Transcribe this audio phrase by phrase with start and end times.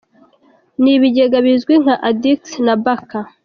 [0.81, 3.25] Ni ibigega bizwi nka Addicks na Barker.